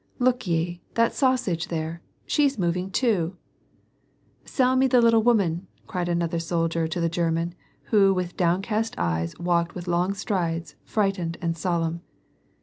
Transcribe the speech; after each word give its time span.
Look 0.17 0.47
ye, 0.47 0.81
that 0.95 1.13
sausage 1.13 1.67
there! 1.67 2.01
she's 2.25 2.57
moving 2.57 2.89
too!" 2.89 3.37
"Sell 4.45 4.75
me 4.75 4.87
the 4.87 4.99
little 4.99 5.21
woman" 5.21 5.67
cried 5.85 6.09
another 6.09 6.39
soldier 6.39 6.87
to 6.87 6.99
the 6.99 7.07
German 7.07 7.53
who 7.93 8.11
with 8.11 8.35
downcast 8.35 8.95
eyes 8.97 9.37
walked 9.37 9.75
with 9.75 9.87
long 9.87 10.15
strides, 10.15 10.73
frightened 10.85 11.37
and 11.39 11.55
solemn. 11.55 12.01